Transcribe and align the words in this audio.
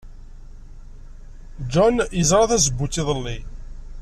John 1.73 1.95
yerẓa 2.17 2.43
tazewwut 2.49 2.99
iḍelli. 3.01 3.37